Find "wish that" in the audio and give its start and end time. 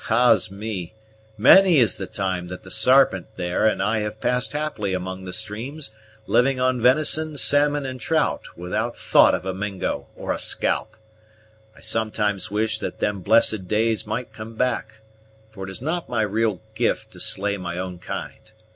12.49-12.99